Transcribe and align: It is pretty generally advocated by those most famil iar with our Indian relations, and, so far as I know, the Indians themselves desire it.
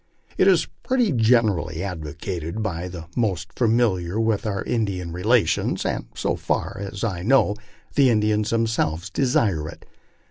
It 0.35 0.47
is 0.47 0.65
pretty 0.81 1.11
generally 1.11 1.83
advocated 1.83 2.63
by 2.63 2.87
those 2.87 3.03
most 3.15 3.53
famil 3.53 4.01
iar 4.03 4.19
with 4.19 4.47
our 4.47 4.63
Indian 4.63 5.11
relations, 5.11 5.85
and, 5.85 6.07
so 6.15 6.35
far 6.35 6.79
as 6.79 7.03
I 7.03 7.21
know, 7.21 7.53
the 7.93 8.09
Indians 8.09 8.49
themselves 8.49 9.11
desire 9.11 9.69
it. 9.69 9.85